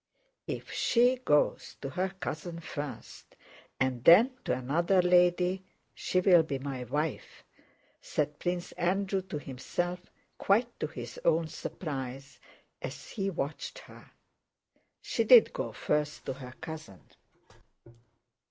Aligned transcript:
"If 0.47 0.71
she 0.71 1.17
goes 1.17 1.75
to 1.83 1.89
her 1.91 2.09
cousin 2.19 2.59
first 2.59 3.35
and 3.79 4.03
then 4.03 4.31
to 4.45 4.53
another 4.57 4.99
lady, 4.99 5.63
she 5.93 6.19
will 6.21 6.41
be 6.41 6.57
my 6.57 6.85
wife," 6.85 7.43
said 8.01 8.39
Prince 8.39 8.71
Andrew 8.71 9.21
to 9.21 9.37
himself 9.37 10.09
quite 10.39 10.79
to 10.79 10.87
his 10.87 11.19
own 11.23 11.47
surprise, 11.49 12.39
as 12.81 13.09
he 13.09 13.29
watched 13.29 13.77
her. 13.77 14.09
She 15.03 15.23
did 15.23 15.53
go 15.53 15.71
first 15.71 16.25
to 16.25 16.33
her 16.33 16.55
cousin. 16.59 17.01